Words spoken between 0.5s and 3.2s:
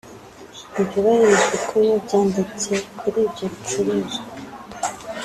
ntibyubahirizwa uko biba byanditse kuri